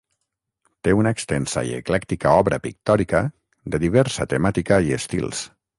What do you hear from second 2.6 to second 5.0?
pictòrica de diversa temàtica i